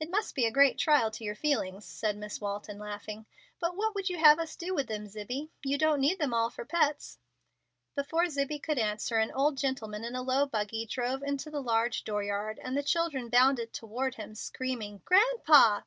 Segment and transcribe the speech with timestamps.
[0.00, 3.26] "It must be a great trial to your feelings," said Miss Walton, laughing;
[3.60, 5.50] "but what would you have us do with them, Zibbie?
[5.62, 7.18] You don't need them all for pets."
[7.94, 12.04] Before Zibbie could answer, an old gentleman in a low buggy drove into the large
[12.04, 15.82] door yard, and the children bounded toward him, screaming, "Grandpa."